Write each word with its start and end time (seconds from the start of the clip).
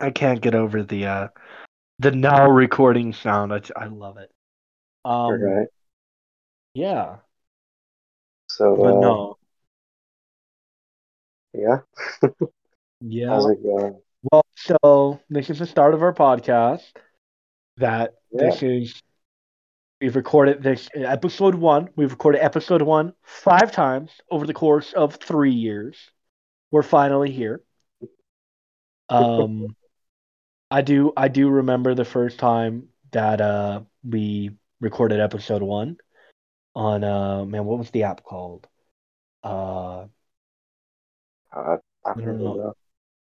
I 0.00 0.10
can't 0.10 0.40
get 0.40 0.54
over 0.54 0.82
the 0.82 1.06
uh 1.06 1.28
the 1.98 2.12
now 2.12 2.48
recording 2.48 3.12
sound. 3.12 3.52
I, 3.52 3.60
I 3.76 3.86
love 3.86 4.18
it. 4.18 4.30
Um, 5.04 5.40
right. 5.40 5.68
yeah, 6.74 7.16
So, 8.48 8.76
but 8.76 8.96
uh, 8.96 9.00
no, 9.00 9.38
yeah. 11.52 11.78
yeah. 13.00 13.28
How's 13.28 13.50
it 13.50 13.62
going? 13.62 14.00
Well, 14.30 14.44
so 14.56 15.20
this 15.30 15.50
is 15.50 15.58
the 15.58 15.66
start 15.66 15.94
of 15.94 16.02
our 16.02 16.14
podcast. 16.14 16.82
That 17.78 18.14
Yeah. 18.32 18.50
this 18.50 18.62
is 18.62 19.02
we've 20.00 20.16
recorded 20.16 20.62
this 20.62 20.88
episode 20.94 21.54
one. 21.54 21.88
We've 21.96 22.10
recorded 22.10 22.42
episode 22.42 22.82
one 22.82 23.14
five 23.22 23.72
times 23.72 24.10
over 24.30 24.46
the 24.46 24.54
course 24.54 24.92
of 24.92 25.16
three 25.16 25.52
years. 25.52 25.96
We're 26.70 26.82
finally 26.82 27.30
here. 27.30 27.62
Um, 29.08 29.76
I 30.70 30.82
do 30.82 31.12
I 31.16 31.28
do 31.28 31.48
remember 31.50 31.94
the 31.94 32.04
first 32.04 32.38
time 32.38 32.90
that 33.12 33.40
uh 33.40 33.82
we 34.04 34.56
recorded 34.80 35.20
episode 35.20 35.62
one 35.62 35.98
on 36.76 37.04
uh 37.04 37.44
man 37.46 37.66
what 37.66 37.78
was 37.78 37.90
the 37.92 38.04
app 38.04 38.24
called? 38.24 38.68
Uh, 39.44 40.06
Uh, 41.54 41.76
I 42.06 42.10
I 42.10 42.14
don't 42.24 42.42
know. 42.42 42.74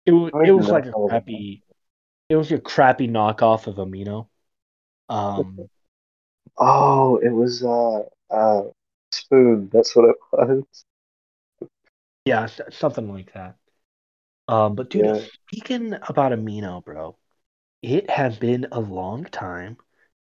It 0.05 0.11
was 0.11 0.33
it 0.43 0.51
was 0.51 0.71
like 0.71 0.85
a 0.85 0.95
crappy. 1.07 1.63
It 2.29 2.35
was 2.37 2.51
a 2.51 2.59
crappy 2.59 3.07
knockoff 3.07 3.67
of 3.67 3.75
Amino. 3.75 4.29
Um, 5.09 5.69
Oh, 6.57 7.17
it 7.17 7.29
was 7.29 7.63
uh 7.63 8.03
uh 8.29 8.63
Spoon. 9.11 9.69
That's 9.71 9.95
what 9.95 10.09
it 10.09 10.15
was. 10.33 10.85
yeah, 12.25 12.47
something 12.71 13.11
like 13.11 13.33
that. 13.33 13.57
Um, 14.47 14.75
but 14.75 14.89
dude, 14.89 15.15
Yeah. 15.15 15.25
speaking 15.47 15.93
about 15.93 16.31
Amino, 16.31 16.83
bro, 16.83 17.17
it 17.81 18.09
has 18.09 18.37
been 18.39 18.67
a 18.71 18.79
long 18.81 19.25
time 19.25 19.77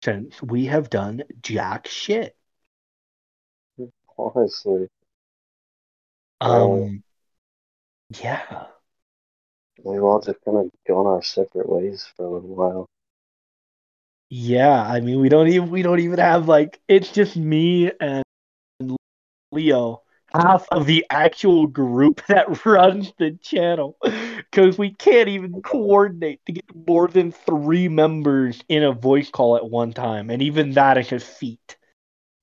since 0.03 0.41
we 0.43 0.67
have 0.67 0.89
done 0.89 1.23
jack 1.41 1.87
shit. 1.87 2.37
Honestly, 4.17 4.87
Oh. 6.45 6.85
Um, 6.85 7.03
yeah, 8.21 8.67
we've 9.83 10.01
all 10.01 10.21
just 10.21 10.39
kind 10.45 10.57
of 10.57 10.71
gone 10.87 11.05
our 11.05 11.21
separate 11.21 11.67
ways 11.67 12.07
for 12.15 12.25
a 12.25 12.29
little 12.29 12.55
while. 12.55 12.87
yeah. 14.29 14.81
I 14.81 14.99
mean, 15.01 15.19
we 15.19 15.29
don't 15.29 15.47
even 15.47 15.69
we 15.69 15.81
don't 15.81 15.99
even 15.99 16.19
have 16.19 16.47
like 16.47 16.79
it's 16.87 17.11
just 17.11 17.35
me 17.35 17.91
and 17.99 18.23
Leo, 19.51 20.03
half 20.33 20.67
of 20.71 20.85
the 20.85 21.05
actual 21.09 21.67
group 21.67 22.21
that 22.27 22.65
runs 22.65 23.13
the 23.17 23.31
channel, 23.41 23.97
because 24.01 24.77
we 24.77 24.93
can't 24.93 25.29
even 25.29 25.61
coordinate 25.61 26.45
to 26.45 26.53
get 26.53 26.65
more 26.87 27.07
than 27.07 27.31
three 27.31 27.87
members 27.87 28.63
in 28.69 28.83
a 28.83 28.91
voice 28.91 29.29
call 29.29 29.55
at 29.57 29.69
one 29.69 29.93
time, 29.93 30.29
and 30.29 30.41
even 30.41 30.73
that 30.73 30.97
is 30.97 31.11
a 31.11 31.19
feat. 31.19 31.77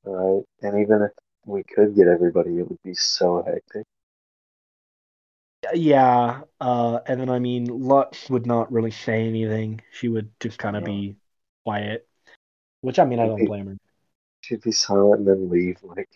Right? 0.05 0.43
And 0.63 0.81
even 0.81 1.03
if 1.03 1.11
we 1.45 1.63
could 1.65 1.97
get 1.97 2.07
everybody, 2.07 2.59
it 2.59 2.69
would 2.69 2.83
be 2.83 2.95
so 2.95 3.43
hectic. 3.47 3.87
Yeah, 5.75 6.43
uh, 6.61 7.01
and 7.07 7.21
then 7.21 7.29
I 7.29 7.41
mean, 7.41 7.65
Lux 7.65 8.31
would 8.31 8.47
not 8.47 8.73
really 8.73 8.93
say 8.93 9.27
anything. 9.27 9.81
She 9.93 10.09
would 10.09 10.31
just 10.41 10.59
kind 10.59 10.77
of 10.77 10.85
be 10.85 11.17
quiet, 11.65 12.07
which 12.81 12.99
I 12.99 13.05
mean, 13.05 13.19
I 13.19 13.27
don't 13.27 13.45
blame 13.45 13.67
her. 13.67 13.77
She'd 14.41 14.63
be 14.63 14.73
silent 14.73 15.21
and 15.21 15.29
then 15.29 15.51
leave 15.51 15.79
like 15.83 16.09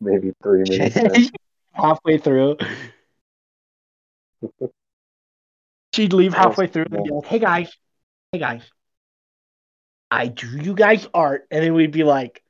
maybe 0.00 0.32
three 0.42 0.64
minutes 0.68 1.30
halfway 1.72 2.18
through. 2.18 2.56
She'd 5.92 6.12
leave 6.12 6.32
halfway 6.34 6.66
through 6.68 6.86
and 6.90 7.04
be 7.04 7.10
like, 7.10 7.26
"Hey 7.26 7.38
guys, 7.40 7.76
hey 8.32 8.38
guys, 8.38 8.62
I 10.10 10.28
drew 10.28 10.60
you 10.60 10.74
guys 10.74 11.06
art," 11.12 11.46
and 11.50 11.64
then 11.64 11.74
we'd 11.74 11.90
be 11.90 12.04
like, 12.04 12.42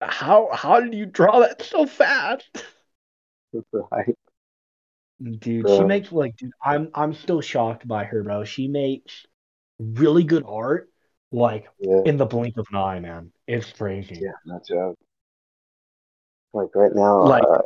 "How 0.00 0.48
how 0.52 0.80
did 0.80 0.94
you 0.94 1.06
draw 1.06 1.40
that 1.40 1.62
so 1.62 1.84
fast?" 1.86 2.48
Right? 3.72 4.14
Dude, 5.20 5.68
she 5.68 5.82
makes 5.82 6.12
like, 6.12 6.36
dude, 6.36 6.52
I'm 6.62 6.90
I'm 6.94 7.12
still 7.12 7.40
shocked 7.40 7.88
by 7.88 8.04
her, 8.04 8.22
bro. 8.22 8.44
She 8.44 8.68
makes 8.68 9.26
really 9.80 10.22
good 10.22 10.44
art, 10.46 10.88
like 11.32 11.68
Yeah. 11.80 12.02
in 12.04 12.16
the 12.18 12.26
blink 12.26 12.56
of 12.56 12.66
an 12.70 12.76
eye, 12.76 13.00
man. 13.00 13.32
It's 13.48 13.72
crazy. 13.72 14.20
Yeah, 14.22 14.32
no 14.44 14.60
joke. 14.66 14.98
Like 16.52 16.74
right 16.74 16.94
now, 16.94 17.22
Like- 17.22 17.44
uh, 17.44 17.62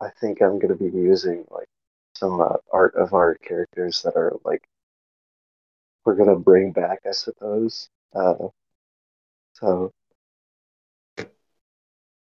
I 0.00 0.10
think 0.20 0.40
I'm 0.40 0.58
gonna 0.58 0.76
be 0.76 0.86
using 0.86 1.46
like 1.50 1.68
some 2.14 2.40
uh, 2.40 2.56
art 2.72 2.94
of 2.96 3.12
our 3.14 3.34
characters 3.36 4.02
that 4.02 4.16
are 4.16 4.32
like 4.44 4.62
we're 6.04 6.16
gonna 6.16 6.38
bring 6.38 6.72
back, 6.72 7.00
I 7.06 7.12
suppose. 7.12 7.88
Uh, 8.14 8.48
so, 9.54 9.92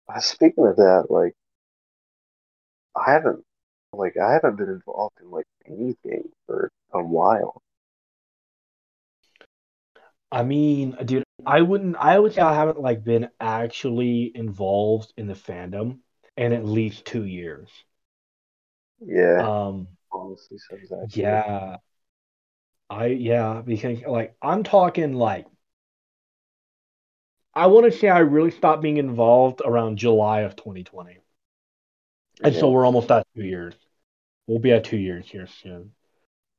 uh, 0.08 0.20
speaking 0.20 0.66
of 0.66 0.76
that, 0.76 1.06
like 1.10 1.34
I 2.96 3.12
haven't 3.12 3.44
like 3.92 4.16
I 4.16 4.32
haven't 4.32 4.56
been 4.56 4.68
involved 4.68 5.18
in 5.20 5.30
like 5.30 5.46
anything 5.66 6.30
for 6.46 6.70
a 6.92 7.02
while. 7.02 7.62
I 10.32 10.42
mean, 10.42 10.96
dude, 11.04 11.24
I 11.44 11.60
wouldn't. 11.62 11.96
I 11.96 12.18
would 12.18 12.32
say 12.34 12.40
I 12.40 12.54
haven't 12.54 12.80
like 12.80 13.04
been 13.04 13.28
actually 13.40 14.32
involved 14.34 15.12
in 15.16 15.26
the 15.26 15.34
fandom 15.34 16.00
in 16.36 16.52
at 16.52 16.64
least 16.64 17.04
two 17.04 17.24
years. 17.24 17.68
Yeah, 19.00 19.46
Um, 19.46 19.88
honestly, 20.12 20.58
yeah, 21.14 21.78
I 22.90 23.06
yeah 23.06 23.62
because 23.64 24.02
like 24.02 24.36
I'm 24.42 24.62
talking 24.62 25.14
like 25.14 25.46
I 27.54 27.66
want 27.66 27.84
to 27.84 27.92
say 27.98 28.08
I 28.08 28.20
really 28.20 28.50
stopped 28.50 28.82
being 28.82 28.96
involved 28.96 29.60
around 29.64 29.98
July 29.98 30.40
of 30.40 30.56
2020, 30.56 31.18
and 32.42 32.54
so 32.56 32.70
we're 32.70 32.86
almost 32.86 33.10
at 33.10 33.26
two 33.36 33.44
years. 33.44 33.74
We'll 34.48 34.60
be 34.60 34.72
at 34.72 34.84
two 34.84 34.98
years 34.98 35.30
here 35.30 35.48
soon. 35.48 35.92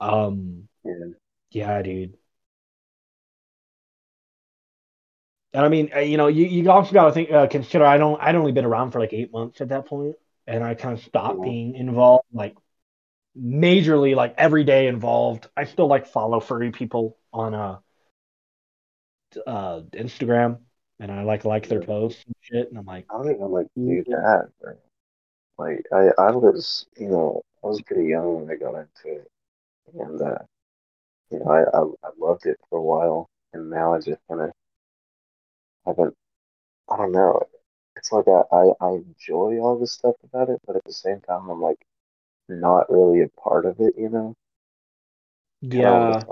Um, 0.02 0.70
yeah, 0.84 1.14
yeah, 1.52 1.82
dude. 1.84 2.19
And 5.54 5.66
I 5.66 5.70
mean, 5.70 5.92
uh, 5.96 6.00
you 6.00 6.18
know, 6.18 6.28
you, 6.28 6.46
you 6.46 6.70
also 6.70 6.94
got 6.94 7.06
to 7.06 7.12
think 7.12 7.32
uh, 7.32 7.48
consider 7.48 7.86
I 7.86 7.98
don't 7.98 8.22
I'd 8.22 8.36
only 8.36 8.52
been 8.52 8.66
around 8.66 8.92
for 8.92 9.00
like 9.00 9.14
eight 9.14 9.32
months 9.32 9.62
at 9.62 9.70
that 9.70 9.88
point, 9.88 10.16
and 10.46 10.64
I 10.64 10.76
kind 10.76 10.98
of 10.98 11.04
stopped 11.04 11.42
being 11.42 11.76
involved, 11.76 12.26
like 12.32 12.56
majorly, 13.38 14.16
like 14.16 14.36
every 14.38 14.64
day 14.64 14.88
involved. 14.88 15.48
I 15.58 15.66
still 15.66 15.88
like 15.88 16.08
follow 16.08 16.40
furry 16.40 16.72
people 16.72 17.18
on 17.34 17.56
uh, 17.56 17.78
uh 19.48 19.82
Instagram, 19.92 20.60
and 21.00 21.12
I 21.12 21.24
like 21.24 21.46
like 21.46 21.68
their 21.68 21.82
posts 21.82 22.24
and 22.26 22.36
shit, 22.42 22.70
and 22.70 22.78
I'm 22.78 22.86
like, 22.86 23.08
I 23.10 23.18
don't 23.18 23.32
even 23.32 23.52
like 23.52 23.68
do 23.76 24.04
that. 24.10 24.50
Like 25.58 25.84
I, 25.92 26.10
I 26.18 26.32
was, 26.32 26.86
you 26.98 27.10
know, 27.10 27.42
I 27.64 27.68
was 27.68 27.82
pretty 27.82 28.08
young 28.08 28.42
when 28.42 28.52
I 28.52 28.56
got 28.56 28.76
into 28.76 29.20
it, 29.20 29.28
and 30.00 30.22
uh, 30.22 30.38
you 31.32 31.40
know, 31.40 31.46
I, 31.52 31.62
I, 31.62 32.10
I 32.10 32.12
loved 32.20 32.46
it 32.46 32.58
for 32.70 32.78
a 32.78 32.82
while, 32.82 33.28
and 33.54 33.70
now 33.70 33.94
I 33.94 34.00
just 34.00 34.20
kind 34.30 34.42
of 34.42 34.52
haven't. 35.86 36.16
I 36.90 36.98
don't 36.98 37.12
know. 37.14 37.42
It's 37.98 38.12
like 38.12 38.28
I, 38.28 38.44
I, 38.56 38.74
I 38.82 38.90
enjoy 38.94 39.60
all 39.60 39.80
this 39.80 39.94
stuff 39.94 40.16
about 40.24 40.50
it, 40.50 40.62
but 40.68 40.76
at 40.78 40.86
the 40.86 40.94
same 40.94 41.22
time, 41.22 41.50
I'm 41.50 41.62
like 41.62 41.86
not 42.50 42.92
really 42.92 43.22
a 43.24 43.30
part 43.30 43.66
of 43.66 43.80
it, 43.82 43.96
you 43.98 44.10
know. 44.10 44.36
Yeah, 45.62 46.24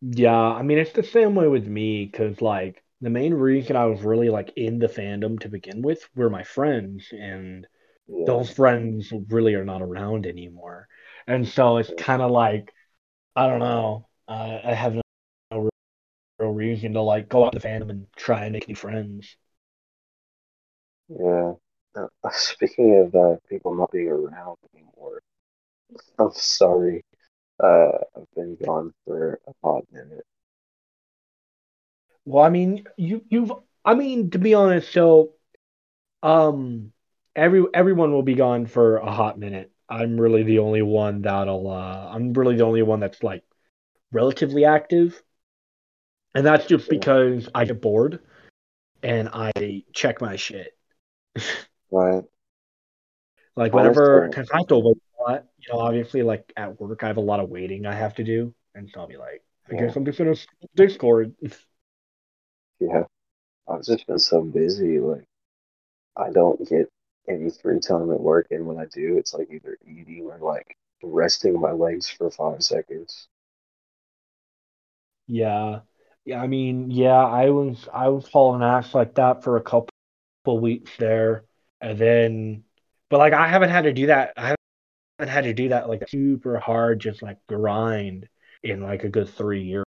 yeah. 0.00 0.34
I 0.36 0.62
mean, 0.62 0.78
it's 0.78 0.92
the 0.92 1.02
same 1.02 1.34
way 1.34 1.46
with 1.48 1.66
me, 1.66 2.06
because 2.06 2.40
like 2.42 2.82
the 3.00 3.10
main 3.10 3.34
reason 3.34 3.76
I 3.76 3.86
was 3.86 4.02
really 4.02 4.30
like 4.30 4.52
in 4.56 4.78
the 4.78 4.86
fandom 4.88 5.38
to 5.40 5.48
begin 5.48 5.82
with 5.82 6.08
were 6.14 6.30
my 6.30 6.44
friends, 6.44 7.08
and 7.12 7.66
Yeah, 8.06 8.42
those 8.42 8.50
friends 8.50 9.12
really 9.30 9.54
are 9.54 9.66
not 9.66 9.82
around 9.82 10.26
anymore. 10.26 10.88
And 11.28 11.48
so 11.48 11.78
it's 11.78 11.92
kind 11.94 12.22
of 12.22 12.32
like, 12.32 12.72
I 13.36 13.48
don't 13.48 13.60
know, 13.60 14.08
uh, 14.28 14.60
I 14.64 14.74
have 14.74 15.00
reason 16.68 16.94
to 16.94 17.00
like 17.02 17.28
go 17.28 17.44
out 17.46 17.52
to 17.52 17.58
the 17.58 17.66
fandom 17.68 17.90
and 17.90 18.06
try 18.16 18.44
and 18.44 18.52
make 18.52 18.68
new 18.68 18.76
friends. 18.76 19.36
yeah. 21.08 21.52
Uh, 21.94 22.06
speaking 22.32 22.98
of 23.00 23.14
uh, 23.14 23.36
people 23.48 23.74
not 23.74 23.90
being 23.92 24.08
around 24.08 24.56
anymore, 24.74 25.22
I'm 26.18 26.32
sorry. 26.34 27.04
Uh, 27.62 27.98
I've 28.16 28.30
been 28.36 28.56
gone 28.56 28.92
for 29.06 29.40
a 29.48 29.52
hot 29.64 29.84
minute. 29.92 30.26
Well, 32.24 32.44
I 32.44 32.50
mean, 32.50 32.84
you 32.96 33.24
you've 33.28 33.52
I 33.84 33.94
mean, 33.94 34.30
to 34.30 34.38
be 34.38 34.54
honest, 34.54 34.92
so 34.92 35.34
um 36.22 36.92
every 37.36 37.64
everyone 37.74 38.12
will 38.12 38.22
be 38.24 38.34
gone 38.36 38.66
for 38.66 38.98
a 38.98 39.12
hot 39.12 39.38
minute. 39.38 39.72
I'm 39.88 40.20
really 40.20 40.42
the 40.44 40.60
only 40.60 40.82
one 40.82 41.22
that'll 41.22 41.70
uh 41.70 42.10
I'm 42.14 42.34
really 42.34 42.56
the 42.56 42.64
only 42.64 42.82
one 42.82 43.00
that's 43.00 43.22
like 43.24 43.44
relatively 44.12 44.64
active. 44.66 45.22
And 46.34 46.46
that's 46.46 46.66
just 46.66 46.88
because 46.88 47.48
I 47.54 47.64
get 47.64 47.80
bored 47.82 48.20
and 49.02 49.28
I 49.32 49.84
check 49.92 50.20
my 50.20 50.36
shit. 50.36 50.76
Right. 51.90 52.24
Like 53.54 53.74
oh, 53.74 53.78
Honestly- 53.78 54.00
whenever, 54.00 54.28
because 54.28 54.50
I 54.50 54.58
have 54.58 54.66
to 54.68 54.78
wait 54.78 54.96
a 55.18 55.22
lot, 55.22 55.44
you 55.58 55.72
know, 55.72 55.80
obviously, 55.80 56.22
like 56.22 56.50
at 56.56 56.80
work, 56.80 57.02
I 57.02 57.08
have 57.08 57.18
a 57.18 57.20
lot 57.20 57.40
of 57.40 57.50
waiting 57.50 57.84
I 57.86 57.94
have 57.94 58.14
to 58.14 58.24
do, 58.24 58.54
and 58.74 58.88
so 58.92 59.00
I'll 59.00 59.06
be 59.06 59.16
like, 59.18 59.42
I 59.70 59.74
Yeah. 59.74 59.86
guess 59.86 59.96
I'm 59.96 60.04
just 60.04 60.18
gonna 60.18 60.34
Discord. 60.74 61.34
Yeah. 62.80 63.04
I've 63.68 63.84
just 63.84 64.06
been 64.08 64.18
so 64.18 64.42
busy, 64.42 64.98
like 64.98 65.24
I 66.16 66.30
don't 66.30 66.58
get 66.68 66.88
any 67.28 67.48
free 67.50 67.78
time 67.78 68.10
at 68.10 68.20
work, 68.20 68.48
and 68.50 68.66
when 68.66 68.78
I 68.78 68.86
do, 68.86 69.18
it's 69.18 69.32
like 69.34 69.50
either 69.52 69.78
eating 69.86 70.26
or 70.26 70.38
like 70.38 70.76
resting 71.02 71.60
my 71.60 71.70
legs 71.70 72.08
for 72.08 72.28
five 72.30 72.64
seconds. 72.64 73.28
Yeah. 75.28 75.80
I 76.36 76.46
mean, 76.46 76.90
yeah, 76.90 77.24
I 77.24 77.50
was 77.50 77.88
I 77.92 78.08
was 78.08 78.28
hauling 78.28 78.62
ass 78.62 78.94
like 78.94 79.14
that 79.16 79.42
for 79.42 79.56
a 79.56 79.62
couple 79.62 79.90
weeks 80.60 80.96
there, 80.98 81.46
and 81.80 81.98
then, 81.98 82.64
but 83.10 83.18
like 83.18 83.32
I 83.34 83.48
haven't 83.48 83.70
had 83.70 83.82
to 83.84 83.92
do 83.92 84.06
that. 84.08 84.34
I 84.36 84.56
haven't 85.18 85.32
had 85.34 85.44
to 85.44 85.54
do 85.54 85.70
that 85.70 85.88
like 85.88 86.08
super 86.08 86.58
hard, 86.60 87.00
just 87.00 87.22
like 87.22 87.38
grind 87.48 88.28
in 88.64 88.82
like 88.82 89.04
a 89.04 89.10
good 89.10 89.28
three 89.30 89.64
years. 89.64 89.86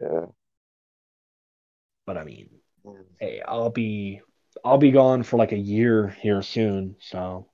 Yeah. 0.00 0.26
But 2.06 2.16
I 2.18 2.24
mean, 2.24 2.50
Mm. 2.84 3.04
hey, 3.20 3.42
I'll 3.42 3.70
be 3.70 4.22
I'll 4.64 4.78
be 4.78 4.90
gone 4.92 5.22
for 5.24 5.36
like 5.38 5.52
a 5.52 5.58
year 5.58 6.08
here 6.08 6.42
soon, 6.42 6.96
so 7.00 7.50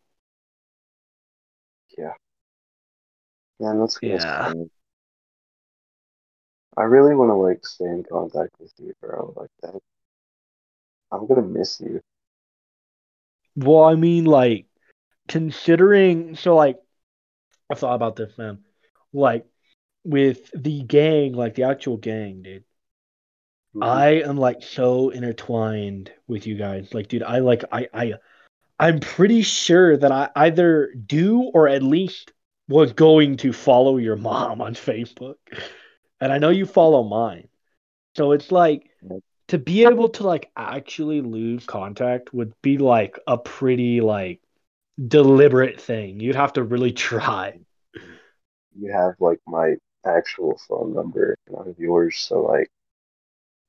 Yeah. 1.98 2.14
Yeah, 3.58 3.74
that's 3.78 3.98
yeah. 4.00 4.18
suck. 4.18 4.56
I 6.76 6.82
really 6.82 7.14
want 7.14 7.30
to 7.30 7.34
like 7.34 7.66
stay 7.66 7.84
in 7.84 8.04
contact 8.04 8.50
with 8.58 8.72
you, 8.78 8.92
bro. 9.00 9.32
Like 9.36 9.50
that. 9.62 9.80
I'm 11.12 11.26
gonna 11.26 11.42
miss 11.42 11.80
you. 11.80 12.00
Well, 13.56 13.84
I 13.84 13.94
mean, 13.94 14.24
like 14.24 14.66
considering, 15.28 16.34
so 16.34 16.56
like 16.56 16.80
I 17.70 17.74
thought 17.74 17.94
about 17.94 18.16
this, 18.16 18.36
man. 18.36 18.64
Like 19.12 19.46
with 20.04 20.50
the 20.54 20.82
gang, 20.82 21.32
like 21.34 21.54
the 21.54 21.64
actual 21.64 21.96
gang, 21.96 22.42
dude. 22.42 22.64
Mhm. 23.74 23.84
I 23.84 24.08
am 24.28 24.36
like 24.36 24.62
so 24.62 25.10
intertwined 25.10 26.12
with 26.26 26.46
you 26.46 26.56
guys. 26.56 26.92
Like, 26.92 27.08
dude, 27.08 27.22
I 27.22 27.38
like 27.38 27.64
I 27.70 27.88
I 27.94 28.14
I'm 28.78 29.00
pretty 29.00 29.42
sure 29.42 29.96
that 29.96 30.10
I 30.10 30.30
either 30.34 30.92
do 30.94 31.42
or 31.54 31.68
at 31.68 31.82
least 31.82 32.32
was 32.68 32.92
going 32.92 33.36
to 33.38 33.52
follow 33.52 33.98
your 33.98 34.16
mom 34.16 34.60
on 34.60 34.74
Facebook. 34.74 35.36
And 36.24 36.32
I 36.32 36.38
know 36.38 36.48
you 36.48 36.64
follow 36.64 37.02
mine. 37.02 37.48
So 38.16 38.32
it's 38.32 38.50
like 38.50 38.88
to 39.48 39.58
be 39.58 39.84
able 39.84 40.08
to 40.08 40.26
like 40.26 40.50
actually 40.56 41.20
lose 41.20 41.66
contact 41.66 42.32
would 42.32 42.54
be 42.62 42.78
like 42.78 43.18
a 43.26 43.36
pretty 43.36 44.00
like 44.00 44.40
deliberate 45.06 45.78
thing. 45.78 46.20
You'd 46.20 46.34
have 46.34 46.54
to 46.54 46.62
really 46.62 46.92
try. 47.10 47.60
You 48.74 48.90
have 48.90 49.16
like 49.20 49.38
my 49.46 49.74
actual 50.06 50.58
phone 50.66 50.94
number, 50.94 51.36
and 51.46 51.56
I 51.60 51.66
have 51.66 51.78
yours, 51.78 52.16
so 52.16 52.40
like, 52.40 52.70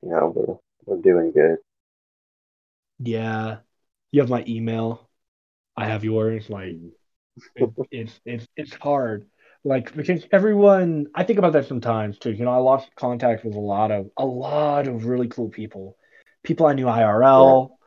you 0.01 0.11
know, 0.11 0.31
we're 0.33 0.95
we're 0.95 1.01
doing 1.01 1.33
good. 1.33 1.57
Yeah. 2.99 3.57
You 4.11 4.21
have 4.21 4.29
my 4.29 4.45
email. 4.47 5.09
I 5.75 5.87
have 5.87 6.05
yours. 6.05 6.49
Like 6.49 6.69
mm. 6.69 6.91
it, 7.57 7.69
it's 7.91 8.21
it's 8.23 8.47
it's 8.55 8.73
hard. 8.75 9.25
Like 9.65 9.95
because 9.95 10.25
everyone, 10.31 11.07
I 11.15 11.23
think 11.25 11.39
about 11.39 11.53
that 11.53 11.67
sometimes 11.67 12.19
too. 12.19 12.31
You 12.31 12.45
know, 12.45 12.51
I 12.53 12.57
lost 12.57 12.89
contact 12.95 13.45
with 13.45 13.55
a 13.55 13.59
lot 13.59 13.91
of 13.91 14.11
a 14.17 14.25
lot 14.25 14.87
of 14.87 15.05
really 15.05 15.27
cool 15.27 15.49
people, 15.49 15.97
people 16.43 16.67
I 16.67 16.73
knew 16.75 16.87
Yeah. 16.87 16.93
IRL, 16.93 17.77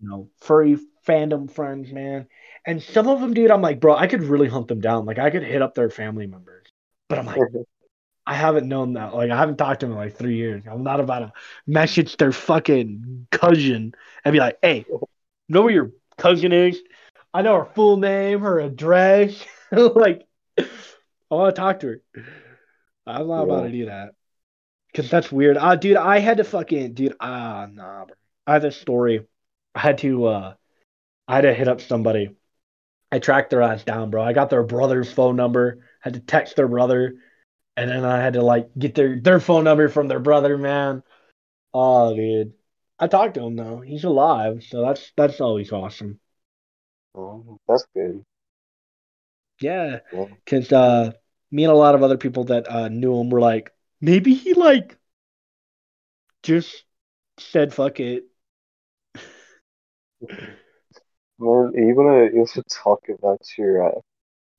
you 0.00 0.08
know, 0.10 0.30
furry 0.42 0.78
fandom 1.08 1.50
friends, 1.50 1.92
man. 1.92 2.28
And 2.66 2.82
some 2.82 3.08
of 3.08 3.20
them, 3.20 3.34
dude, 3.34 3.50
I'm 3.52 3.62
like, 3.62 3.80
bro, 3.80 3.96
I 3.96 4.06
could 4.08 4.22
really 4.24 4.48
hunt 4.48 4.68
them 4.68 4.80
down. 4.80 5.06
Like 5.06 5.18
I 5.18 5.30
could 5.30 5.44
hit 5.44 5.62
up 5.62 5.74
their 5.74 5.90
family 5.90 6.26
members, 6.28 6.68
but 7.08 7.18
I'm 7.18 7.26
like, 7.26 7.40
I 8.26 8.34
haven't 8.34 8.68
known 8.68 8.94
that. 8.94 9.14
Like 9.14 9.30
I 9.30 9.36
haven't 9.38 9.58
talked 9.58 9.80
to 9.80 9.86
them 9.86 9.94
in 9.94 9.98
like 9.98 10.16
three 10.16 10.36
years. 10.36 10.64
I'm 10.70 10.84
not 10.84 11.00
about 11.00 11.20
to 11.20 11.32
message 11.66 12.16
their 12.18 12.32
fucking 12.32 13.28
cousin 13.32 13.94
and 14.24 14.32
be 14.32 14.40
like, 14.40 14.58
hey, 14.62 14.86
know 15.48 15.62
where 15.62 15.72
your 15.72 15.92
cousin 16.18 16.52
is? 16.52 16.80
I 17.34 17.42
know 17.42 17.58
her 17.58 17.66
full 17.74 17.98
name, 17.98 18.40
her 18.40 18.60
address. 18.60 19.44
like, 19.72 20.26
I 21.34 21.42
want 21.42 21.56
to 21.56 21.60
talk 21.60 21.80
to 21.80 21.86
her. 21.88 22.00
I'm 23.06 23.28
not 23.28 23.44
about 23.44 23.62
to 23.64 23.70
do 23.70 23.86
that. 23.86 24.10
Cause 24.94 25.10
that's 25.10 25.32
weird. 25.32 25.56
Ah, 25.56 25.74
dude, 25.74 25.96
I 25.96 26.20
had 26.20 26.36
to 26.36 26.44
fucking 26.44 26.94
dude, 26.94 27.16
ah 27.18 27.66
nah, 27.70 28.04
bro. 28.04 28.14
I 28.46 28.54
had 28.54 28.62
this 28.62 28.76
story. 28.76 29.26
I 29.74 29.80
had 29.80 29.98
to 29.98 30.26
uh 30.26 30.54
I 31.26 31.34
had 31.34 31.40
to 31.42 31.54
hit 31.54 31.66
up 31.66 31.80
somebody. 31.80 32.36
I 33.10 33.18
tracked 33.18 33.50
their 33.50 33.62
ass 33.62 33.82
down, 33.82 34.10
bro. 34.10 34.22
I 34.22 34.32
got 34.32 34.50
their 34.50 34.62
brother's 34.62 35.12
phone 35.12 35.34
number, 35.34 35.84
had 36.00 36.14
to 36.14 36.20
text 36.20 36.54
their 36.54 36.68
brother, 36.68 37.16
and 37.76 37.90
then 37.90 38.04
I 38.04 38.20
had 38.20 38.34
to 38.34 38.42
like 38.42 38.70
get 38.78 38.94
their 38.94 39.18
their 39.18 39.40
phone 39.40 39.64
number 39.64 39.88
from 39.88 40.06
their 40.06 40.20
brother, 40.20 40.56
man. 40.56 41.02
Oh, 41.72 42.14
dude. 42.14 42.52
I 42.98 43.08
talked 43.08 43.34
to 43.34 43.42
him 43.42 43.56
though. 43.56 43.80
He's 43.80 44.04
alive, 44.04 44.62
so 44.68 44.80
that's 44.80 45.12
that's 45.16 45.40
always 45.40 45.72
awesome. 45.72 46.20
Oh, 47.16 47.58
that's 47.66 47.84
good. 47.94 48.24
Yeah, 49.60 50.00
Yeah. 50.12 50.26
because 50.44 50.72
uh, 50.72 51.12
me 51.54 51.64
and 51.64 51.72
a 51.72 51.76
lot 51.76 51.94
of 51.94 52.02
other 52.02 52.18
people 52.18 52.44
that 52.44 52.70
uh, 52.70 52.88
knew 52.88 53.18
him 53.20 53.30
were 53.30 53.40
like, 53.40 53.72
maybe 54.00 54.34
he 54.34 54.54
like 54.54 54.98
just 56.42 56.84
said 57.38 57.72
fuck 57.74 58.00
it. 58.00 58.24
Man, 61.38 61.72
you 61.74 61.94
wanna 61.94 62.24
you 62.32 62.38
wanna 62.38 62.62
talk 62.70 63.08
about 63.08 63.40
your 63.56 63.84
uh, 63.88 64.00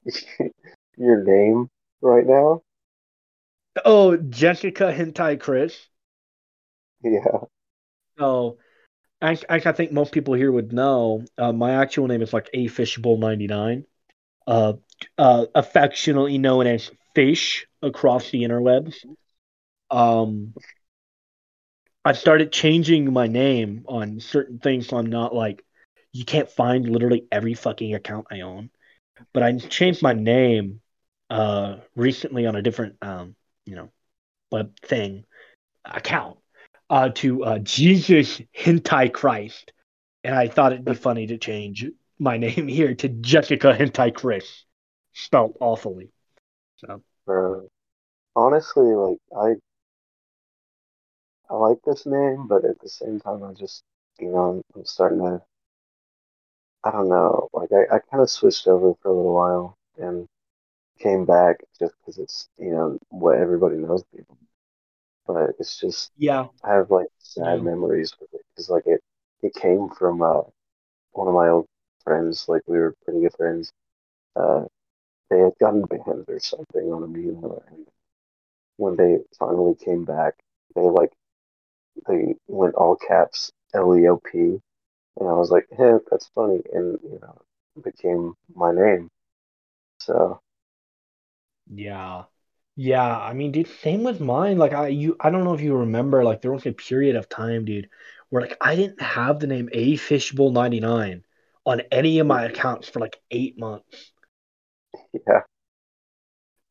your 0.97 1.23
name 1.23 1.69
right 2.01 2.25
now? 2.25 2.61
Oh, 3.85 4.17
Jessica 4.17 4.91
Hentai 4.93 5.39
Chris. 5.39 5.87
Yeah. 7.03 7.45
So, 8.17 8.57
I, 9.21 9.33
I 9.49 9.57
I 9.65 9.71
think 9.73 9.91
most 9.91 10.13
people 10.13 10.33
here 10.35 10.51
would 10.51 10.73
know. 10.73 11.25
Uh, 11.37 11.53
my 11.53 11.73
actual 11.75 12.07
name 12.07 12.21
is 12.21 12.33
like 12.33 12.49
A 12.53 12.67
Fishbowl 12.67 13.17
ninety 13.17 13.47
nine. 13.47 13.85
Uh, 14.47 14.73
uh, 15.17 15.45
affectionately 15.53 16.37
known 16.37 16.67
as 16.67 16.91
Fish 17.13 17.65
across 17.81 18.29
the 18.29 18.43
interwebs. 18.43 18.95
Um, 19.89 20.53
I 22.03 22.13
started 22.13 22.51
changing 22.51 23.11
my 23.11 23.27
name 23.27 23.85
on 23.87 24.19
certain 24.19 24.59
things, 24.59 24.87
so 24.87 24.97
I'm 24.97 25.07
not 25.07 25.33
like 25.33 25.63
you 26.11 26.23
can't 26.23 26.49
find 26.49 26.87
literally 26.87 27.25
every 27.31 27.55
fucking 27.55 27.95
account 27.95 28.27
I 28.31 28.41
own. 28.41 28.69
But 29.33 29.43
I 29.43 29.57
changed 29.57 30.01
my 30.01 30.13
name 30.13 30.81
uh 31.29 31.77
recently 31.95 32.45
on 32.45 32.55
a 32.55 32.61
different 32.61 32.97
um 33.01 33.35
you 33.65 33.75
know 33.75 33.89
web 34.51 34.79
thing 34.81 35.25
account 35.83 36.37
uh 36.91 37.09
to 37.15 37.43
uh 37.43 37.59
Jesus 37.59 38.41
Hentai 38.55 39.11
Christ. 39.11 39.71
And 40.23 40.35
I 40.35 40.47
thought 40.47 40.73
it'd 40.73 40.85
be 40.85 40.93
funny 40.93 41.27
to 41.27 41.37
change 41.37 41.85
my 42.19 42.37
name 42.45 42.67
here 42.67 42.93
to 42.95 43.09
Jessica 43.09 43.75
Hentai 43.77 44.13
Chris. 44.13 44.65
Spelled 45.15 45.57
awfully. 45.59 46.13
So 46.77 47.03
Bro, 47.25 47.69
honestly, 48.35 48.93
like 48.95 49.19
I 49.37 49.55
I 51.49 51.55
like 51.55 51.81
this 51.83 52.05
name, 52.05 52.47
but 52.47 52.63
at 52.65 52.79
the 52.79 52.87
same 52.89 53.19
time, 53.19 53.43
I 53.43 53.53
just 53.53 53.83
you 54.19 54.31
know 54.31 54.37
I'm, 54.49 54.63
I'm 54.75 54.85
starting 54.85 55.19
to 55.19 55.41
I 56.83 56.91
don't 56.91 57.09
know 57.09 57.49
like 57.53 57.69
I, 57.73 57.95
I 57.95 57.99
kind 57.99 58.21
of 58.23 58.29
switched 58.29 58.67
over 58.67 58.93
for 59.01 59.09
a 59.09 59.13
little 59.15 59.33
while 59.33 59.77
and 59.97 60.27
came 60.99 61.25
back 61.25 61.57
just 61.79 61.93
because 61.99 62.17
it's 62.19 62.49
you 62.57 62.71
know 62.71 62.97
what 63.09 63.37
everybody 63.37 63.77
knows 63.77 64.03
people. 64.15 64.37
But 65.27 65.51
it's 65.59 65.79
just 65.79 66.11
yeah, 66.17 66.47
I 66.63 66.73
have 66.73 66.91
like 66.91 67.07
sad 67.19 67.61
Yeah. 67.61 67.63
memories 67.63 68.13
with 68.19 68.33
it 68.33 68.41
because 68.55 68.69
like 68.69 68.85
it 68.87 69.01
it 69.41 69.53
came 69.55 69.89
from 69.89 70.21
uh 70.21 70.41
one 71.13 71.27
of 71.27 71.33
my 71.33 71.49
old 71.49 71.67
friends 72.03 72.45
like 72.47 72.63
we 72.67 72.77
were 72.79 72.95
pretty 73.05 73.21
good 73.21 73.33
friends. 73.37 73.71
Uh, 74.35 74.65
they 75.29 75.39
had 75.39 75.53
gotten 75.59 75.83
banned 75.83 76.25
or 76.27 76.39
something 76.39 76.91
on 76.93 77.03
Amino, 77.03 77.63
and 77.69 77.87
when 78.77 78.95
they 78.97 79.19
finally 79.39 79.75
came 79.75 80.05
back, 80.05 80.35
they 80.75 80.81
like 80.83 81.13
they 82.07 82.35
went 82.47 82.75
all 82.75 82.95
caps 82.95 83.51
L 83.73 83.95
E 83.97 84.07
O 84.07 84.17
P, 84.17 84.39
and 85.19 85.29
I 85.29 85.33
was 85.33 85.51
like, 85.51 85.67
"Hey, 85.71 85.97
that's 86.11 86.27
funny," 86.35 86.63
and 86.73 86.99
you 87.03 87.19
know, 87.21 87.41
became 87.83 88.35
my 88.55 88.73
name. 88.73 89.09
So 89.99 90.41
Yeah. 91.71 92.23
Yeah, 92.77 93.17
I 93.17 93.33
mean, 93.33 93.51
dude, 93.53 93.67
same 93.67 94.03
with 94.03 94.19
mine. 94.19 94.57
Like 94.57 94.73
I 94.73 94.89
you 94.89 95.15
I 95.19 95.29
don't 95.29 95.45
know 95.45 95.53
if 95.53 95.61
you 95.61 95.75
remember, 95.77 96.23
like 96.23 96.41
there 96.41 96.51
was 96.51 96.65
a 96.65 96.73
period 96.73 97.15
of 97.15 97.29
time, 97.29 97.63
dude, 97.65 97.89
where 98.29 98.41
like 98.41 98.57
I 98.61 98.75
didn't 98.75 99.01
have 99.01 99.39
the 99.39 99.47
name 99.47 99.69
A 99.73 99.95
Fishbowl 99.95 100.51
99 100.51 101.23
on 101.65 101.81
any 101.91 102.19
of 102.19 102.27
my 102.27 102.43
accounts 102.45 102.89
for 102.89 102.99
like 102.99 103.21
eight 103.31 103.57
months. 103.57 104.11
yeah, 105.27 105.41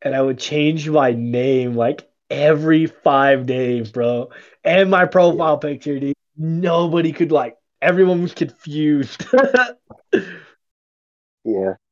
And 0.02 0.14
I 0.14 0.20
would 0.20 0.38
change 0.38 0.88
my 0.88 1.12
name 1.12 1.74
like 1.76 2.08
every 2.30 2.86
five 2.86 3.46
days, 3.46 3.90
bro. 3.90 4.30
And 4.62 4.90
my 4.90 5.06
profile 5.06 5.58
picture, 5.58 5.98
dude. 5.98 6.14
Nobody 6.36 7.12
could 7.12 7.32
like 7.32 7.56
everyone 7.80 8.22
was 8.22 8.34
confused. 8.34 9.24
yeah. 11.44 11.74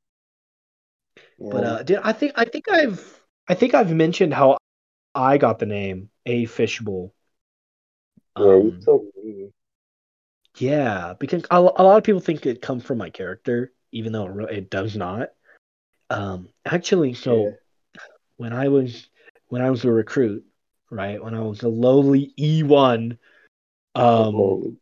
Yeah. 1.39 1.45
But 1.51 1.65
uh, 1.65 1.83
did 1.83 1.99
I 2.03 2.13
think 2.13 2.33
I 2.37 2.45
think 2.45 2.69
I've 2.71 3.21
I 3.49 3.55
think 3.55 3.75
I've 3.75 3.93
mentioned 3.93 4.35
how 4.35 4.57
I 5.15 5.39
got 5.39 5.59
the 5.59 5.67
name 5.67 6.11
A 6.27 6.47
Fishbowl. 6.47 7.15
Yeah, 8.37 8.57
um, 8.57 8.63
you 8.63 8.79
told 8.85 9.07
me. 9.25 9.53
Yeah, 10.59 11.15
because 11.19 11.45
a, 11.51 11.57
a 11.57 11.61
lot 11.61 11.97
of 11.99 12.05
people 12.05 12.21
think 12.21 12.45
it 12.47 12.61
comes 12.63 12.85
from 12.85 12.99
my 12.99 13.11
character, 13.11 13.73
even 13.91 14.13
though 14.13 14.39
it 14.47 14.71
does 14.71 14.97
not. 14.97 15.31
Um, 16.13 16.49
actually, 16.65 17.15
so 17.15 17.45
yeah. 17.95 18.01
when 18.37 18.53
I 18.53 18.69
was 18.69 19.09
when 19.49 19.63
I 19.63 19.71
was 19.71 19.85
a 19.85 19.91
recruit, 19.91 20.45
right, 20.91 21.23
when 21.23 21.35
I 21.35 21.41
was 21.41 21.63
a 21.63 21.69
lowly 21.69 22.33
E 22.39 22.63
one, 22.63 23.19
um, 23.95 24.77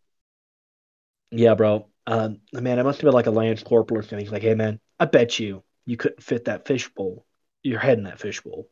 yeah, 1.31 1.55
bro, 1.55 1.87
um, 2.07 2.41
man, 2.53 2.79
I 2.79 2.83
must 2.83 3.01
have 3.01 3.07
been 3.07 3.15
like 3.15 3.27
a 3.27 3.31
lance 3.31 3.63
corporal 3.63 4.01
or 4.01 4.03
something. 4.03 4.21
He's 4.21 4.33
like, 4.33 4.43
hey, 4.43 4.55
man, 4.55 4.81
I 4.99 5.05
bet 5.05 5.39
you 5.39 5.63
you 5.87 5.97
couldn't 5.97 6.23
fit 6.23 6.47
that 6.47 6.67
fishbowl, 6.67 7.25
your 7.63 7.79
head 7.79 7.99
in 7.99 8.05
that 8.05 8.19
fishbowl. 8.19 8.69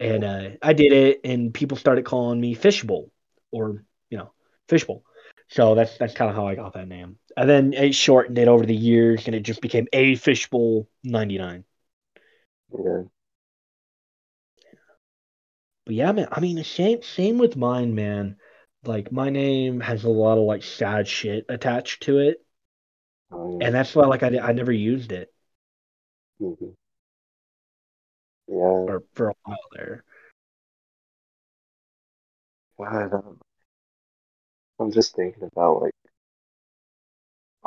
And 0.00 0.24
uh, 0.24 0.48
I 0.62 0.72
did 0.72 0.92
it, 0.92 1.20
and 1.24 1.52
people 1.52 1.76
started 1.76 2.04
calling 2.04 2.40
me 2.40 2.54
Fishbowl, 2.54 3.10
or 3.50 3.82
you 4.10 4.18
know, 4.18 4.32
Fishbowl. 4.68 5.02
So 5.48 5.74
that's 5.74 5.96
that's 5.98 6.14
kind 6.14 6.30
of 6.30 6.36
how 6.36 6.46
I 6.46 6.54
got 6.54 6.74
that 6.74 6.88
name. 6.88 7.18
And 7.36 7.48
then 7.48 7.72
it 7.74 7.94
shortened 7.94 8.38
it 8.38 8.48
over 8.48 8.64
the 8.64 8.74
years, 8.74 9.26
and 9.26 9.34
it 9.34 9.40
just 9.40 9.60
became 9.60 9.86
a 9.92 10.14
Fishbowl 10.14 10.88
ninety 11.04 11.36
nine. 11.38 11.64
Yeah. 12.72 13.02
But 15.84 15.94
yeah, 15.94 16.12
man. 16.12 16.28
I 16.32 16.40
mean, 16.40 16.62
same 16.64 17.02
same 17.02 17.38
with 17.38 17.56
mine, 17.56 17.94
man. 17.94 18.36
Like 18.84 19.12
my 19.12 19.30
name 19.30 19.80
has 19.80 20.04
a 20.04 20.08
lot 20.08 20.38
of 20.38 20.44
like 20.44 20.62
sad 20.62 21.06
shit 21.06 21.44
attached 21.48 22.04
to 22.04 22.18
it, 22.18 22.44
yeah. 23.30 23.36
and 23.60 23.74
that's 23.74 23.94
why 23.94 24.06
like 24.06 24.22
I 24.22 24.38
I 24.38 24.52
never 24.52 24.72
used 24.72 25.12
it. 25.12 25.32
Mm-hmm. 26.40 26.70
Yeah. 28.48 28.86
For 28.86 29.04
for 29.14 29.28
a 29.30 29.34
while 29.44 29.58
there. 29.74 30.04
God, 32.78 33.38
I'm 34.78 34.92
just 34.92 35.16
thinking 35.16 35.42
about 35.42 35.82
like 35.82 35.94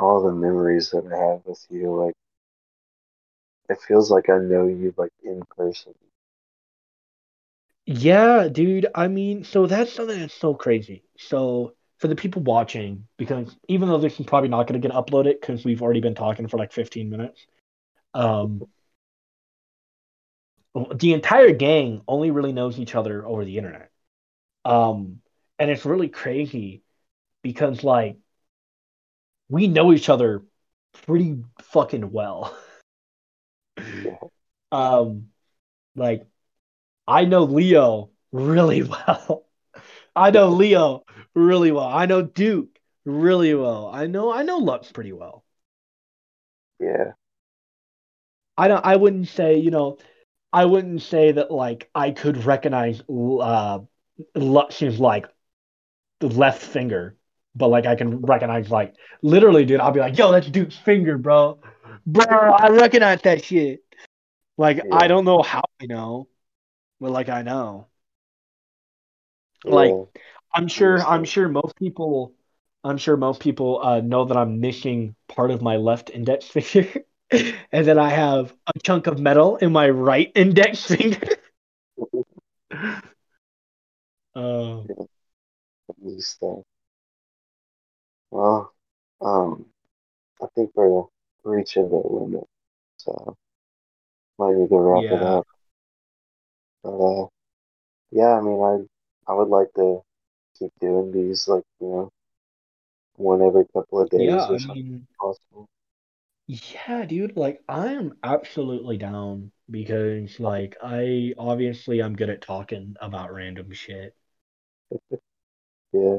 all 0.00 0.22
the 0.22 0.32
memories 0.32 0.90
that 0.90 1.06
I 1.12 1.16
have 1.16 1.42
with 1.46 1.64
you. 1.70 1.94
Like, 1.94 2.14
it 3.68 3.78
feels 3.80 4.10
like 4.10 4.28
I 4.28 4.38
know 4.38 4.66
you 4.66 4.94
like 4.96 5.12
in 5.22 5.42
person. 5.56 5.94
Yeah, 7.86 8.48
dude. 8.48 8.86
I 8.94 9.08
mean, 9.08 9.44
so 9.44 9.66
that's 9.66 9.92
something 9.92 10.18
that's 10.20 10.34
so 10.34 10.54
crazy. 10.54 11.04
So 11.16 11.74
for 11.98 12.08
the 12.08 12.16
people 12.16 12.42
watching, 12.42 13.06
because 13.16 13.56
even 13.68 13.88
though 13.88 13.98
this 13.98 14.18
is 14.20 14.26
probably 14.26 14.48
not 14.48 14.66
going 14.66 14.80
to 14.80 14.86
get 14.88 14.94
uploaded 14.96 15.40
because 15.40 15.64
we've 15.64 15.82
already 15.82 16.00
been 16.00 16.14
talking 16.14 16.48
for 16.48 16.58
like 16.58 16.72
15 16.72 17.10
minutes, 17.10 17.46
um, 18.14 18.66
the 20.94 21.12
entire 21.14 21.52
gang 21.52 22.02
only 22.08 22.30
really 22.30 22.52
knows 22.52 22.78
each 22.78 22.94
other 22.94 23.26
over 23.26 23.44
the 23.44 23.58
internet. 23.58 23.90
Um, 24.64 25.20
and 25.58 25.70
it's 25.70 25.84
really 25.84 26.08
crazy 26.08 26.82
because 27.42 27.84
like 27.84 28.18
we 29.50 29.66
know 29.66 29.92
each 29.92 30.08
other 30.08 30.42
pretty 31.06 31.42
fucking 31.60 32.10
well. 32.12 32.56
um, 34.72 35.28
like 35.96 36.26
I 37.06 37.24
know 37.24 37.44
Leo 37.44 38.10
really 38.32 38.82
well. 38.84 39.44
I 40.14 40.30
know 40.30 40.48
Leo 40.50 41.04
really 41.34 41.72
well. 41.72 41.88
I 41.88 42.06
know 42.06 42.22
Duke 42.22 42.78
really 43.04 43.54
well. 43.54 43.90
I 43.92 44.06
know 44.06 44.32
I 44.32 44.42
know 44.42 44.58
Lux 44.58 44.90
pretty 44.92 45.12
well. 45.12 45.44
Yeah. 46.78 47.12
I 48.56 48.68
don't 48.68 48.84
I 48.84 48.96
wouldn't 48.96 49.28
say, 49.28 49.56
you 49.58 49.70
know, 49.70 49.98
I 50.52 50.64
wouldn't 50.64 51.02
say 51.02 51.32
that 51.32 51.50
like 51.50 51.90
I 51.94 52.10
could 52.10 52.44
recognize 52.44 53.02
uh 53.08 53.80
Lux's 54.34 55.00
like 55.00 55.26
the 56.20 56.28
left 56.28 56.62
finger, 56.62 57.16
but 57.54 57.68
like 57.68 57.86
I 57.86 57.94
can 57.94 58.20
recognize 58.20 58.70
like 58.70 58.94
literally, 59.22 59.64
dude. 59.64 59.80
I'll 59.80 59.92
be 59.92 60.00
like, 60.00 60.16
yo, 60.16 60.32
that's 60.32 60.48
Duke's 60.48 60.76
finger, 60.76 61.18
bro. 61.18 61.58
Bro, 62.06 62.24
I 62.26 62.68
recognize 62.68 63.22
that 63.22 63.44
shit. 63.44 63.82
Like 64.56 64.76
yeah. 64.76 64.82
I 64.92 65.08
don't 65.08 65.24
know 65.24 65.42
how 65.42 65.62
I 65.80 65.86
know, 65.86 66.28
but 67.00 67.10
like 67.10 67.28
I 67.28 67.42
know. 67.42 67.88
Yeah. 69.64 69.74
Like 69.74 69.94
I'm 70.54 70.68
sure 70.68 71.02
I'm 71.02 71.24
sure 71.24 71.48
most 71.48 71.76
people 71.76 72.34
I'm 72.82 72.98
sure 72.98 73.16
most 73.16 73.40
people 73.40 73.80
uh, 73.82 74.00
know 74.00 74.24
that 74.24 74.36
I'm 74.36 74.60
missing 74.60 75.14
part 75.28 75.50
of 75.50 75.62
my 75.62 75.76
left 75.76 76.10
index 76.10 76.44
finger. 76.48 77.04
and 77.30 77.86
then 77.86 77.98
I 77.98 78.10
have 78.10 78.54
a 78.74 78.78
chunk 78.80 79.06
of 79.06 79.18
metal 79.18 79.56
in 79.56 79.72
my 79.72 79.88
right 79.90 80.30
index 80.34 80.84
finger. 80.84 81.36
uh, 84.34 84.82
stuff. 86.18 86.60
Well, 88.30 88.72
um, 89.20 89.66
I 90.42 90.46
think 90.54 90.70
we're 90.74 91.04
reaching 91.44 91.88
the 91.88 91.96
limit, 91.96 92.46
so 92.96 93.36
might 94.38 94.54
need 94.54 94.68
to 94.68 94.78
wrap 94.78 95.04
yeah. 95.04 95.14
it 95.14 95.22
up. 95.22 95.46
But 96.82 96.90
uh, 96.96 97.26
yeah, 98.10 98.38
I 98.38 98.40
mean, 98.40 98.60
I 98.60 99.32
I 99.32 99.34
would 99.34 99.48
like 99.48 99.72
to 99.76 100.02
keep 100.58 100.72
doing 100.80 101.12
these, 101.12 101.48
like 101.48 101.64
you 101.80 101.86
know, 101.86 102.12
one 103.16 103.42
every 103.42 103.66
couple 103.72 104.00
of 104.00 104.10
days 104.10 104.22
yeah, 104.22 104.48
or 104.48 104.54
I 104.54 104.58
something 104.58 104.74
mean, 104.74 105.06
possible. 105.20 105.68
Yeah, 106.46 107.04
dude, 107.04 107.36
like 107.36 107.62
I 107.68 107.92
am 107.92 108.14
absolutely 108.24 108.96
down 108.96 109.52
because 109.70 110.40
like 110.40 110.76
I 110.82 111.34
obviously 111.38 112.00
I'm 112.00 112.16
good 112.16 112.30
at 112.30 112.42
talking 112.42 112.96
about 113.00 113.32
random 113.32 113.72
shit. 113.72 114.16
yeah. 115.92 116.18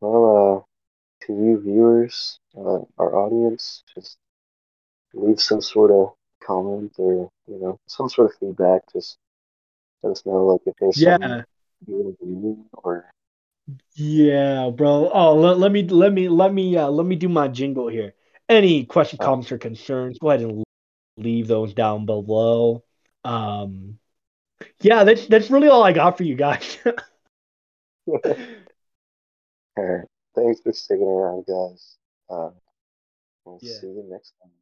Well, 0.00 0.65
uh, 0.65 0.65
to 1.26 1.32
you 1.32 1.60
viewers, 1.62 2.38
uh, 2.56 2.80
our 2.98 3.14
audience, 3.16 3.82
just 3.94 4.18
leave 5.14 5.40
some 5.40 5.60
sort 5.60 5.90
of 5.90 6.14
comment 6.42 6.92
or 6.98 7.30
you 7.46 7.60
know 7.60 7.78
some 7.86 8.08
sort 8.08 8.30
of 8.30 8.38
feedback. 8.38 8.82
Just 8.92 9.18
let 10.02 10.12
us 10.12 10.24
know 10.26 10.46
like 10.46 10.60
if 10.66 10.74
there's 10.80 11.00
yeah. 11.00 11.42
or 12.72 13.10
yeah, 13.94 14.70
bro. 14.70 15.10
Oh, 15.12 15.34
let, 15.34 15.58
let 15.58 15.72
me 15.72 15.82
let 15.88 16.12
me 16.12 16.28
let 16.28 16.52
me 16.52 16.76
uh, 16.76 16.88
let 16.88 17.06
me 17.06 17.16
do 17.16 17.28
my 17.28 17.48
jingle 17.48 17.88
here. 17.88 18.14
Any 18.48 18.84
questions, 18.84 19.20
comments, 19.20 19.50
or 19.50 19.58
concerns, 19.58 20.18
go 20.18 20.30
ahead 20.30 20.42
and 20.42 20.64
leave 21.16 21.48
those 21.48 21.74
down 21.74 22.06
below. 22.06 22.84
Um, 23.24 23.98
yeah, 24.80 25.04
that's 25.04 25.26
that's 25.26 25.50
really 25.50 25.68
all 25.68 25.82
I 25.82 25.92
got 25.92 26.16
for 26.16 26.22
you 26.22 26.36
guys. 26.36 26.78
all 28.06 28.20
right. 29.76 30.06
Thanks 30.36 30.60
for 30.60 30.72
sticking 30.72 31.08
around, 31.08 31.46
guys. 31.46 31.96
Uh, 32.28 32.50
we'll 33.44 33.58
yeah. 33.62 33.80
see 33.80 33.86
you 33.86 34.04
next 34.08 34.34
time. 34.42 34.52